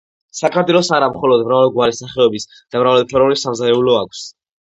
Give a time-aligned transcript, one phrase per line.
[0.37, 4.27] საქართველოს არა მხოლოდ მრავალგვარი სახეობის და მრავალფეროვანი სამზარეულო აქვს,